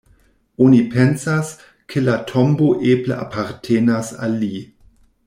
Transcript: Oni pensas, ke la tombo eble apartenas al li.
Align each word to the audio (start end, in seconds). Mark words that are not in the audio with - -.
Oni 0.67 0.77
pensas, 0.93 1.51
ke 1.93 2.03
la 2.07 2.15
tombo 2.31 2.71
eble 2.95 3.19
apartenas 3.27 4.11
al 4.29 4.39
li. 4.45 4.53